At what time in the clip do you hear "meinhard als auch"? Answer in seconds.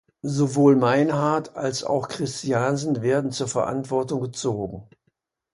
0.77-2.07